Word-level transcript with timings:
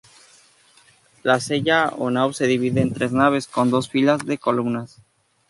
La 1.21 1.39
Cella 1.39 1.89
o 1.95 2.09
naos 2.09 2.35
se 2.37 2.47
divide 2.47 2.81
en 2.81 2.91
tres 2.91 3.11
naves 3.11 3.45
con 3.47 3.69
dos 3.69 3.87
filas 3.87 4.25
de 4.25 4.39
columnas. 4.39 4.99